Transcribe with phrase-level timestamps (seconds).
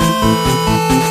[0.00, 1.03] Música